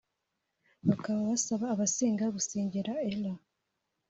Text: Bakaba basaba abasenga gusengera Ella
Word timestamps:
Bakaba 0.87 1.19
basaba 1.31 1.65
abasenga 1.73 2.25
gusengera 2.35 2.91
Ella 3.09 3.33